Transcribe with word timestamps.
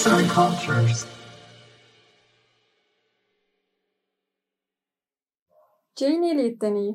Arts 0.00 0.06
and 0.06 0.28
Cultures. 0.28 1.06
Jane 5.96 6.30
Elliot 6.30 6.60
deneyi. 6.60 6.94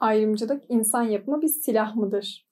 Ayrımcılık 0.00 0.62
insan 0.68 1.02
yapımı 1.02 1.42
bir 1.42 1.48
silah 1.48 1.96
mıdır? 1.96 2.46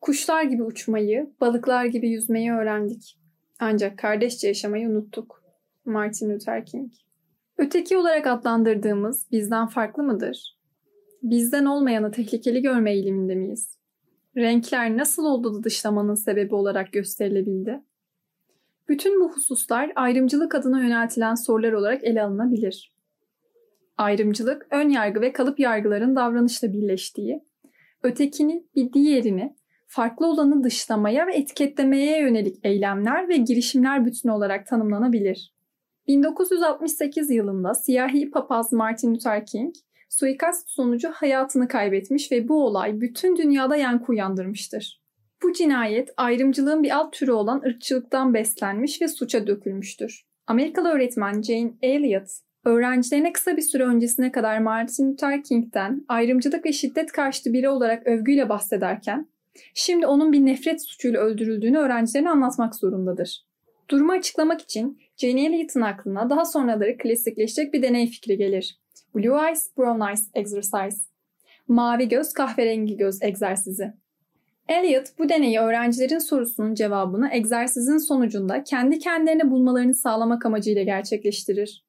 Kuşlar 0.00 0.42
gibi 0.42 0.62
uçmayı, 0.62 1.32
balıklar 1.40 1.84
gibi 1.84 2.08
yüzmeyi 2.08 2.52
öğrendik. 2.52 3.18
Ancak 3.58 3.98
kardeşçe 3.98 4.48
yaşamayı 4.48 4.88
unuttuk. 4.88 5.42
Martin 5.84 6.30
Luther 6.30 6.66
King. 6.66 6.92
Öteki 7.58 7.96
olarak 7.96 8.26
adlandırdığımız 8.26 9.26
bizden 9.32 9.66
farklı 9.66 10.02
mıdır? 10.02 10.58
Bizden 11.22 11.64
olmayanı 11.64 12.10
tehlikeli 12.10 12.62
görme 12.62 12.92
eğiliminde 12.92 13.34
miyiz? 13.34 13.78
Renkler 14.36 14.96
nasıl 14.96 15.24
oldu 15.24 15.54
da 15.54 15.64
dışlamanın 15.64 16.14
sebebi 16.14 16.54
olarak 16.54 16.92
gösterilebildi? 16.92 17.82
Bütün 18.88 19.20
bu 19.20 19.32
hususlar 19.32 19.92
ayrımcılık 19.94 20.54
adına 20.54 20.82
yöneltilen 20.82 21.34
sorular 21.34 21.72
olarak 21.72 22.04
ele 22.04 22.22
alınabilir. 22.22 22.92
Ayrımcılık, 23.96 24.66
ön 24.70 24.88
yargı 24.88 25.20
ve 25.20 25.32
kalıp 25.32 25.60
yargıların 25.60 26.16
davranışla 26.16 26.72
birleştiği, 26.72 27.44
ötekini 28.02 28.64
bir 28.74 28.92
diğerini, 28.92 29.56
farklı 29.86 30.26
olanı 30.26 30.64
dışlamaya 30.64 31.26
ve 31.26 31.34
etiketlemeye 31.34 32.20
yönelik 32.20 32.56
eylemler 32.64 33.28
ve 33.28 33.36
girişimler 33.36 34.06
bütünü 34.06 34.32
olarak 34.32 34.66
tanımlanabilir. 34.66 35.54
1968 36.06 37.30
yılında 37.30 37.74
siyahi 37.74 38.30
papaz 38.30 38.72
Martin 38.72 39.14
Luther 39.14 39.46
King, 39.46 39.74
suikast 40.08 40.70
sonucu 40.70 41.10
hayatını 41.10 41.68
kaybetmiş 41.68 42.32
ve 42.32 42.48
bu 42.48 42.66
olay 42.66 43.00
bütün 43.00 43.36
dünyada 43.36 43.76
yankı 43.76 44.12
uyandırmıştır. 44.12 45.02
Bu 45.48 45.52
cinayet 45.52 46.08
ayrımcılığın 46.16 46.82
bir 46.82 46.96
alt 46.96 47.12
türü 47.12 47.30
olan 47.30 47.62
ırkçılıktan 47.66 48.34
beslenmiş 48.34 49.02
ve 49.02 49.08
suça 49.08 49.46
dökülmüştür. 49.46 50.26
Amerikalı 50.46 50.88
öğretmen 50.88 51.42
Jane 51.42 51.72
Elliott, 51.82 52.28
öğrencilerine 52.64 53.32
kısa 53.32 53.56
bir 53.56 53.62
süre 53.62 53.84
öncesine 53.84 54.32
kadar 54.32 54.58
Martin 54.58 55.12
Luther 55.12 55.42
King'den 55.42 56.04
ayrımcılık 56.08 56.66
ve 56.66 56.72
şiddet 56.72 57.12
karşıtı 57.12 57.52
biri 57.52 57.68
olarak 57.68 58.06
övgüyle 58.06 58.48
bahsederken, 58.48 59.28
şimdi 59.74 60.06
onun 60.06 60.32
bir 60.32 60.46
nefret 60.46 60.82
suçuyla 60.82 61.20
öldürüldüğünü 61.20 61.78
öğrencilerine 61.78 62.30
anlatmak 62.30 62.74
zorundadır. 62.74 63.46
Durumu 63.90 64.12
açıklamak 64.12 64.60
için 64.60 64.98
Jane 65.16 65.46
Elliott'ın 65.46 65.80
aklına 65.80 66.30
daha 66.30 66.44
sonraları 66.44 66.98
klasikleşecek 66.98 67.74
bir 67.74 67.82
deney 67.82 68.06
fikri 68.06 68.36
gelir. 68.36 68.78
Blue 69.14 69.46
Eyes, 69.46 69.76
Brown 69.78 70.08
Eyes 70.08 70.30
Exercise. 70.34 70.98
Mavi 71.68 72.08
göz, 72.08 72.32
kahverengi 72.32 72.96
göz 72.96 73.22
egzersizi. 73.22 73.92
Elliot 74.68 75.06
bu 75.18 75.28
deneyi 75.28 75.60
öğrencilerin 75.60 76.18
sorusunun 76.18 76.74
cevabını 76.74 77.30
egzersizin 77.32 77.98
sonucunda 77.98 78.64
kendi 78.64 78.98
kendilerine 78.98 79.50
bulmalarını 79.50 79.94
sağlamak 79.94 80.46
amacıyla 80.46 80.82
gerçekleştirir. 80.82 81.84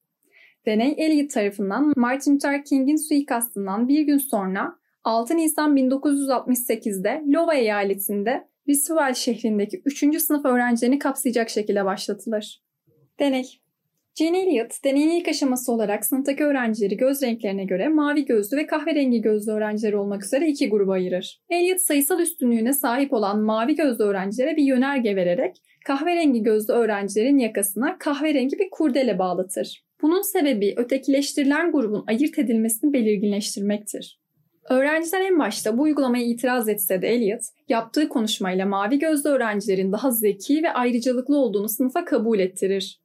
Deney 0.65 0.95
Elliot 0.97 1.31
tarafından 1.31 1.93
Martin 1.95 2.35
Luther 2.35 2.65
King'in 2.65 3.07
suikastından 3.07 3.87
bir 3.87 4.01
gün 4.01 4.17
sonra 4.17 4.75
6 5.03 5.37
Nisan 5.37 5.77
1968'de 5.77 7.23
Iowa 7.27 7.53
eyaletinde 7.53 8.47
Risswell 8.67 9.13
şehrindeki 9.13 9.81
3. 9.85 10.21
sınıf 10.21 10.45
öğrencilerini 10.45 10.99
kapsayacak 10.99 11.49
şekilde 11.49 11.85
başlatılır. 11.85 12.63
Deney 13.19 13.61
Jane 14.19 14.41
Elliot, 14.41 14.83
deneyin 14.83 15.09
ilk 15.09 15.27
aşaması 15.27 15.71
olarak 15.71 16.05
sınıftaki 16.05 16.43
öğrencileri 16.43 16.97
göz 16.97 17.23
renklerine 17.23 17.65
göre 17.65 17.87
mavi 17.87 18.25
gözlü 18.25 18.57
ve 18.57 18.67
kahverengi 18.67 19.21
gözlü 19.21 19.51
öğrenciler 19.51 19.93
olmak 19.93 20.25
üzere 20.25 20.47
iki 20.47 20.69
gruba 20.69 20.93
ayırır. 20.93 21.41
Elliot 21.49 21.81
sayısal 21.81 22.19
üstünlüğüne 22.19 22.73
sahip 22.73 23.13
olan 23.13 23.39
mavi 23.39 23.75
gözlü 23.75 24.03
öğrencilere 24.03 24.57
bir 24.57 24.63
yönerge 24.63 25.15
vererek 25.15 25.55
kahverengi 25.85 26.43
gözlü 26.43 26.73
öğrencilerin 26.73 27.37
yakasına 27.37 27.97
kahverengi 27.97 28.59
bir 28.59 28.69
kurdele 28.69 29.19
bağlatır. 29.19 29.83
Bunun 30.01 30.21
sebebi 30.21 30.73
ötekileştirilen 30.77 31.71
grubun 31.71 32.03
ayırt 32.07 32.39
edilmesini 32.39 32.93
belirginleştirmektir. 32.93 34.19
Öğrenciler 34.69 35.21
en 35.21 35.39
başta 35.39 35.77
bu 35.77 35.81
uygulamaya 35.81 36.23
itiraz 36.23 36.69
etse 36.69 37.01
de 37.01 37.07
Elliot, 37.07 37.41
yaptığı 37.69 38.09
konuşmayla 38.09 38.65
mavi 38.65 38.99
gözlü 38.99 39.29
öğrencilerin 39.29 39.91
daha 39.91 40.11
zeki 40.11 40.63
ve 40.63 40.71
ayrıcalıklı 40.71 41.37
olduğunu 41.37 41.69
sınıfa 41.69 42.05
kabul 42.05 42.39
ettirir. 42.39 42.99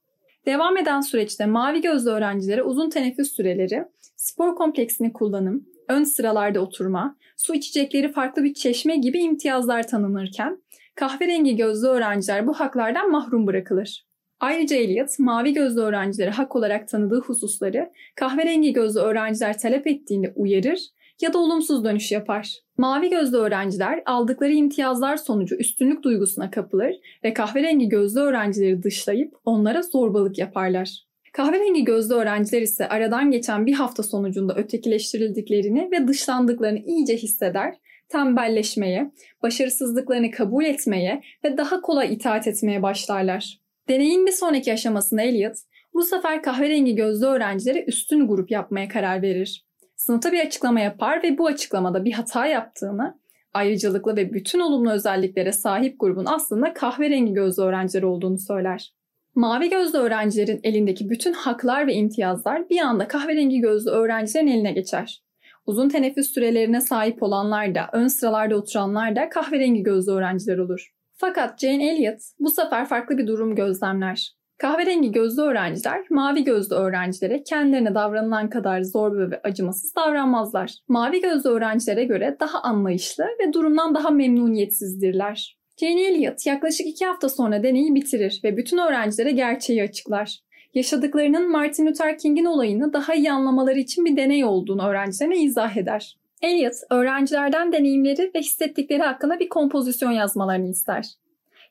Devam 0.46 0.76
eden 0.76 1.00
süreçte 1.00 1.46
mavi 1.46 1.80
gözlü 1.80 2.10
öğrencilere 2.10 2.62
uzun 2.62 2.90
teneffüs 2.90 3.32
süreleri, 3.32 3.84
spor 4.16 4.56
kompleksini 4.56 5.12
kullanım, 5.12 5.66
ön 5.88 6.04
sıralarda 6.04 6.60
oturma, 6.60 7.16
su 7.36 7.54
içecekleri 7.54 8.12
farklı 8.12 8.44
bir 8.44 8.54
çeşme 8.54 8.96
gibi 8.96 9.18
imtiyazlar 9.18 9.88
tanınırken, 9.88 10.62
kahverengi 10.94 11.56
gözlü 11.56 11.88
öğrenciler 11.88 12.46
bu 12.46 12.52
haklardan 12.52 13.10
mahrum 13.10 13.46
bırakılır. 13.46 14.06
Ayrıca 14.40 14.76
Elliot, 14.76 15.18
mavi 15.18 15.52
gözlü 15.52 15.80
öğrencilere 15.80 16.30
hak 16.30 16.56
olarak 16.56 16.88
tanıdığı 16.88 17.20
hususları 17.20 17.90
kahverengi 18.14 18.72
gözlü 18.72 19.00
öğrenciler 19.00 19.58
talep 19.58 19.86
ettiğinde 19.86 20.32
uyarır 20.36 20.78
ya 21.20 21.32
da 21.32 21.38
olumsuz 21.38 21.84
dönüş 21.84 22.12
yapar. 22.12 22.58
Mavi 22.78 23.10
gözlü 23.10 23.36
öğrenciler 23.36 24.02
aldıkları 24.06 24.52
imtiyazlar 24.52 25.16
sonucu 25.16 25.56
üstünlük 25.56 26.02
duygusuna 26.02 26.50
kapılır 26.50 26.94
ve 27.24 27.34
kahverengi 27.34 27.88
gözlü 27.88 28.20
öğrencileri 28.20 28.82
dışlayıp 28.82 29.34
onlara 29.44 29.82
zorbalık 29.82 30.38
yaparlar. 30.38 31.04
Kahverengi 31.32 31.84
gözlü 31.84 32.14
öğrenciler 32.14 32.62
ise 32.62 32.88
aradan 32.88 33.30
geçen 33.30 33.66
bir 33.66 33.72
hafta 33.72 34.02
sonucunda 34.02 34.54
ötekileştirildiklerini 34.54 35.88
ve 35.92 36.08
dışlandıklarını 36.08 36.78
iyice 36.78 37.16
hisseder, 37.16 37.74
tembelleşmeye, 38.08 39.10
başarısızlıklarını 39.42 40.30
kabul 40.30 40.64
etmeye 40.64 41.22
ve 41.44 41.56
daha 41.56 41.80
kolay 41.80 42.14
itaat 42.14 42.46
etmeye 42.46 42.82
başlarlar. 42.82 43.58
Deneyin 43.88 44.26
bir 44.26 44.32
sonraki 44.32 44.72
aşamasında 44.72 45.22
Elliot, 45.22 45.56
bu 45.94 46.02
sefer 46.02 46.42
kahverengi 46.42 46.94
gözlü 46.94 47.26
öğrencilere 47.26 47.84
üstün 47.84 48.28
grup 48.28 48.50
yapmaya 48.50 48.88
karar 48.88 49.22
verir. 49.22 49.64
Sınıfta 50.04 50.32
bir 50.32 50.46
açıklama 50.46 50.80
yapar 50.80 51.22
ve 51.22 51.38
bu 51.38 51.46
açıklamada 51.46 52.04
bir 52.04 52.12
hata 52.12 52.46
yaptığını, 52.46 53.18
ayrıcalıklı 53.54 54.16
ve 54.16 54.32
bütün 54.32 54.60
olumlu 54.60 54.90
özelliklere 54.90 55.52
sahip 55.52 56.00
grubun 56.00 56.24
aslında 56.26 56.74
kahverengi 56.74 57.32
gözlü 57.32 57.62
öğrenciler 57.62 58.02
olduğunu 58.02 58.38
söyler. 58.38 58.92
Mavi 59.34 59.70
gözlü 59.70 59.98
öğrencilerin 59.98 60.60
elindeki 60.62 61.10
bütün 61.10 61.32
haklar 61.32 61.86
ve 61.86 61.94
imtiyazlar 61.94 62.70
bir 62.70 62.80
anda 62.80 63.08
kahverengi 63.08 63.60
gözlü 63.60 63.90
öğrencilerin 63.90 64.46
eline 64.46 64.72
geçer. 64.72 65.22
Uzun 65.66 65.88
teneffüs 65.88 66.30
sürelerine 66.30 66.80
sahip 66.80 67.22
olanlar 67.22 67.74
da, 67.74 67.88
ön 67.92 68.08
sıralarda 68.08 68.56
oturanlar 68.56 69.16
da 69.16 69.28
kahverengi 69.28 69.82
gözlü 69.82 70.12
öğrenciler 70.12 70.58
olur. 70.58 70.94
Fakat 71.16 71.60
Jane 71.60 71.88
Elliot 71.90 72.20
bu 72.40 72.50
sefer 72.50 72.86
farklı 72.86 73.18
bir 73.18 73.26
durum 73.26 73.54
gözlemler. 73.54 74.34
Kahverengi 74.58 75.12
gözlü 75.12 75.42
öğrenciler 75.42 76.06
mavi 76.10 76.44
gözlü 76.44 76.74
öğrencilere 76.74 77.42
kendilerine 77.42 77.94
davranılan 77.94 78.50
kadar 78.50 78.82
zorba 78.82 79.30
ve 79.30 79.40
acımasız 79.44 79.94
davranmazlar. 79.96 80.74
Mavi 80.88 81.20
gözlü 81.20 81.50
öğrencilere 81.50 82.04
göre 82.04 82.36
daha 82.40 82.62
anlayışlı 82.62 83.24
ve 83.24 83.52
durumdan 83.52 83.94
daha 83.94 84.10
memnuniyetsizdirler. 84.10 85.56
Jane 85.80 86.02
Elliot 86.02 86.46
yaklaşık 86.46 86.86
iki 86.86 87.06
hafta 87.06 87.28
sonra 87.28 87.62
deneyi 87.62 87.94
bitirir 87.94 88.40
ve 88.44 88.56
bütün 88.56 88.78
öğrencilere 88.78 89.30
gerçeği 89.30 89.82
açıklar. 89.82 90.38
Yaşadıklarının 90.74 91.50
Martin 91.50 91.86
Luther 91.86 92.18
King'in 92.18 92.44
olayını 92.44 92.92
daha 92.92 93.14
iyi 93.14 93.32
anlamaları 93.32 93.78
için 93.78 94.04
bir 94.04 94.16
deney 94.16 94.44
olduğunu 94.44 94.86
öğrencilerine 94.86 95.36
izah 95.36 95.76
eder. 95.76 96.16
Elliot, 96.42 96.74
öğrencilerden 96.90 97.72
deneyimleri 97.72 98.30
ve 98.34 98.40
hissettikleri 98.40 99.02
hakkında 99.02 99.40
bir 99.40 99.48
kompozisyon 99.48 100.10
yazmalarını 100.10 100.70
ister. 100.70 101.06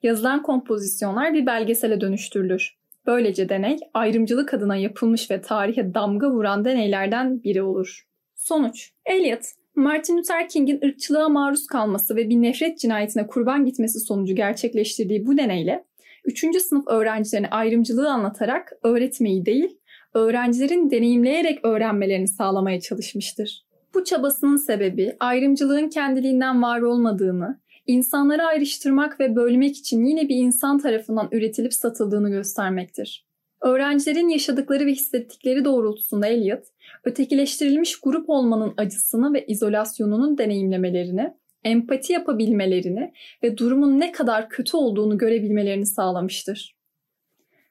Yazılan 0.03 0.43
kompozisyonlar 0.43 1.33
bir 1.33 1.45
belgesele 1.45 2.01
dönüştürülür. 2.01 2.77
Böylece 3.05 3.49
deney 3.49 3.77
ayrımcılık 3.93 4.53
adına 4.53 4.75
yapılmış 4.75 5.31
ve 5.31 5.41
tarihe 5.41 5.93
damga 5.93 6.31
vuran 6.31 6.65
deneylerden 6.65 7.43
biri 7.43 7.61
olur. 7.61 8.07
Sonuç 8.35 8.91
Eliot, 9.05 9.41
Martin 9.75 10.17
Luther 10.17 10.49
King'in 10.49 10.79
ırkçılığa 10.85 11.29
maruz 11.29 11.67
kalması 11.67 12.15
ve 12.15 12.29
bir 12.29 12.41
nefret 12.41 12.79
cinayetine 12.79 13.27
kurban 13.27 13.65
gitmesi 13.65 13.99
sonucu 13.99 14.35
gerçekleştirdiği 14.35 15.25
bu 15.25 15.37
deneyle 15.37 15.85
3. 16.25 16.61
sınıf 16.61 16.87
öğrencilerine 16.87 17.49
ayrımcılığı 17.49 18.11
anlatarak 18.11 18.71
öğretmeyi 18.83 19.45
değil, 19.45 19.77
öğrencilerin 20.13 20.91
deneyimleyerek 20.91 21.65
öğrenmelerini 21.65 22.27
sağlamaya 22.27 22.79
çalışmıştır. 22.79 23.65
Bu 23.93 24.03
çabasının 24.03 24.57
sebebi 24.57 25.15
ayrımcılığın 25.19 25.89
kendiliğinden 25.89 26.61
var 26.63 26.81
olmadığını, 26.81 27.59
insanları 27.87 28.43
ayrıştırmak 28.43 29.19
ve 29.19 29.35
bölmek 29.35 29.77
için 29.77 30.05
yine 30.05 30.29
bir 30.29 30.35
insan 30.35 30.79
tarafından 30.79 31.29
üretilip 31.31 31.73
satıldığını 31.73 32.29
göstermektir. 32.29 33.27
Öğrencilerin 33.61 34.29
yaşadıkları 34.29 34.85
ve 34.85 34.91
hissettikleri 34.91 35.65
doğrultusunda 35.65 36.27
Eliot, 36.27 36.63
ötekileştirilmiş 37.03 37.99
grup 37.99 38.29
olmanın 38.29 38.73
acısını 38.77 39.33
ve 39.33 39.45
izolasyonunun 39.45 40.37
deneyimlemelerini, 40.37 41.33
empati 41.63 42.13
yapabilmelerini 42.13 43.13
ve 43.43 43.57
durumun 43.57 43.99
ne 43.99 44.11
kadar 44.11 44.49
kötü 44.49 44.77
olduğunu 44.77 45.17
görebilmelerini 45.17 45.85
sağlamıştır. 45.85 46.75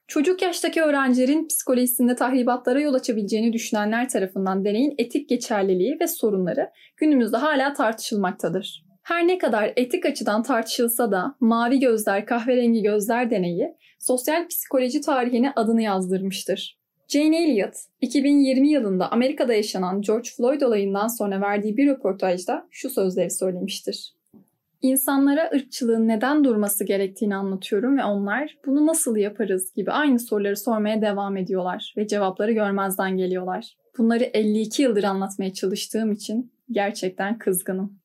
Çocuk 0.07 0.41
yaştaki 0.41 0.81
öğrencilerin 0.81 1.47
psikolojisinde 1.47 2.15
tahribatlara 2.15 2.81
yol 2.81 2.93
açabileceğini 2.93 3.53
düşünenler 3.53 4.09
tarafından 4.09 4.65
deneyin 4.65 4.95
etik 4.97 5.29
geçerliliği 5.29 5.97
ve 6.01 6.07
sorunları 6.07 6.69
günümüzde 6.97 7.37
hala 7.37 7.73
tartışılmaktadır. 7.73 8.92
Her 9.03 9.27
ne 9.27 9.37
kadar 9.37 9.73
etik 9.75 10.05
açıdan 10.05 10.43
tartışılsa 10.43 11.11
da 11.11 11.35
mavi 11.39 11.79
gözler, 11.79 12.25
kahverengi 12.25 12.81
gözler 12.81 13.31
deneyi 13.31 13.75
sosyal 13.99 14.47
psikoloji 14.47 15.01
tarihine 15.01 15.53
adını 15.55 15.81
yazdırmıştır. 15.81 16.79
Jane 17.07 17.43
Elliott, 17.43 17.73
2020 18.01 18.69
yılında 18.69 19.11
Amerika'da 19.11 19.53
yaşanan 19.53 20.01
George 20.01 20.29
Floyd 20.37 20.61
olayından 20.61 21.07
sonra 21.07 21.41
verdiği 21.41 21.77
bir 21.77 21.87
röportajda 21.87 22.67
şu 22.71 22.89
sözleri 22.89 23.31
söylemiştir. 23.31 24.13
İnsanlara 24.81 25.49
ırkçılığın 25.55 26.07
neden 26.07 26.43
durması 26.43 26.83
gerektiğini 26.83 27.35
anlatıyorum 27.35 27.97
ve 27.97 28.03
onlar 28.03 28.57
bunu 28.65 28.87
nasıl 28.87 29.17
yaparız 29.17 29.73
gibi 29.75 29.91
aynı 29.91 30.19
soruları 30.19 30.57
sormaya 30.57 31.01
devam 31.01 31.37
ediyorlar 31.37 31.93
ve 31.97 32.07
cevapları 32.07 32.51
görmezden 32.51 33.17
geliyorlar. 33.17 33.77
Bunları 33.97 34.23
52 34.23 34.81
yıldır 34.81 35.03
anlatmaya 35.03 35.53
çalıştığım 35.53 36.11
için 36.11 36.51
gerçekten 36.71 37.37
kızgınım. 37.37 38.02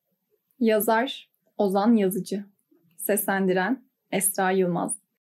Yazar 0.61 1.31
Ozan 1.59 1.95
Yazıcı. 1.97 2.45
Seslendiren 2.97 3.85
Esra 4.13 4.51
Yılmaz 4.51 4.97